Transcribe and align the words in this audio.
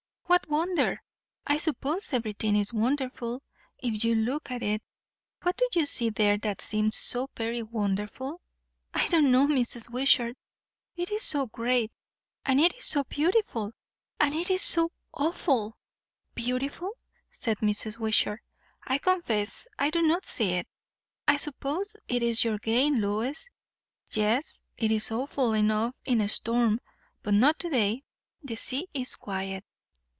what 0.31 0.47
wonder? 0.49 1.03
I 1.45 1.57
suppose 1.57 2.13
everything 2.13 2.55
is 2.55 2.73
wonderful, 2.73 3.41
if 3.79 4.01
you 4.05 4.15
look 4.15 4.49
at 4.49 4.63
it. 4.63 4.81
What 5.41 5.57
do 5.57 5.67
you 5.77 5.85
see 5.85 6.09
there 6.09 6.37
that 6.39 6.61
seems 6.61 6.95
so 6.95 7.29
very 7.35 7.61
wonderful?" 7.61 8.39
"I 8.93 9.09
don't 9.09 9.29
know, 9.29 9.45
Mrs. 9.45 9.89
Wishart. 9.89 10.37
It 10.95 11.11
is 11.11 11.21
so 11.23 11.47
great! 11.47 11.91
and 12.45 12.61
it 12.61 12.73
is 12.77 12.85
so 12.85 13.03
beautiful! 13.03 13.73
and 14.21 14.33
it 14.33 14.49
is 14.49 14.61
so 14.61 14.93
awful!" 15.13 15.77
"Beautiful?" 16.33 16.91
said 17.29 17.57
Mrs. 17.57 17.97
Wishart. 17.97 18.41
"I 18.85 18.99
confess 18.99 19.67
I 19.77 19.89
do 19.89 20.01
not 20.01 20.25
see 20.25 20.51
it. 20.51 20.67
I 21.27 21.35
suppose 21.35 21.97
it 22.07 22.23
is 22.23 22.45
your 22.45 22.57
gain, 22.57 23.01
Lois. 23.01 23.49
Yes, 24.13 24.61
it 24.77 24.91
is 24.91 25.11
awful 25.11 25.51
enough 25.51 25.93
in 26.05 26.21
a 26.21 26.29
storm, 26.29 26.79
but 27.21 27.33
not 27.33 27.59
to 27.59 27.69
day. 27.69 28.03
The 28.41 28.55
sea 28.55 28.87
is 28.93 29.17
quiet." 29.17 29.65